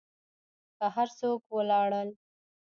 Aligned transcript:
که 0.77 0.85
هر 0.95 1.07
څوک 1.19 1.41
و 1.55 1.67
لاړل. 1.71 2.09